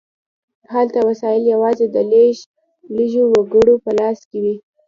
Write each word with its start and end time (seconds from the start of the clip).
هلته 0.73 0.99
وسایل 1.09 1.43
یوازې 1.53 1.85
د 1.89 1.97
لږو 2.95 3.23
وګړو 3.35 3.75
په 3.83 3.91
لاس 3.99 4.19
کې 4.29 4.37
وي. 4.43 4.55